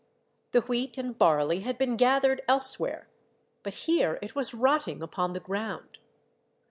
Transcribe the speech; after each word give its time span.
The 0.51 0.61
wheat 0.61 0.97
and 0.97 1.15
barley 1.15 1.59
had 1.59 1.77
been 1.77 1.95
gathered 1.95 2.41
elsewhere, 2.47 3.07
but 3.61 3.75
here 3.85 4.17
it 4.23 4.33
was 4.33 4.51
rotting 4.51 5.03
upon 5.03 5.33
the 5.33 5.39
ground. 5.39 5.99